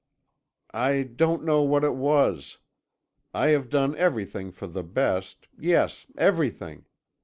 "'I 0.73 1.11
don't 1.15 1.43
know 1.43 1.61
what 1.61 1.83
it 1.83 1.93
was. 1.93 2.57
I 3.35 3.49
have 3.49 3.69
done 3.69 3.95
everything 3.97 4.51
for 4.51 4.65
the 4.65 4.81
best 4.83 5.47
yes, 5.59 6.07
everything. 6.17 6.85